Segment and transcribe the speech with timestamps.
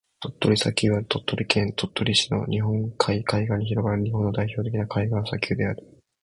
[0.19, 5.87] 鳥取砂丘は、鳥取県鳥取市の日本海海岸に広がる日本の代表的な海岸砂丘である。